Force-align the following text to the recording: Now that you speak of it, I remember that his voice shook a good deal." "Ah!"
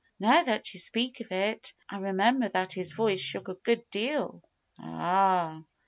Now 0.19 0.41
that 0.41 0.73
you 0.73 0.79
speak 0.79 1.19
of 1.19 1.31
it, 1.31 1.75
I 1.87 1.97
remember 1.99 2.49
that 2.49 2.73
his 2.73 2.93
voice 2.93 3.19
shook 3.21 3.49
a 3.49 3.53
good 3.53 3.87
deal." 3.91 4.41
"Ah!" 4.79 5.63